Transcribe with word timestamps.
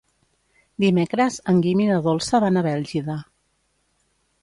Dimecres 0.83 1.37
en 1.53 1.61
Guim 1.67 1.85
i 1.85 1.87
na 1.91 2.01
Dolça 2.09 2.43
van 2.47 2.61
a 2.63 2.67
Bèlgida. 2.71 3.23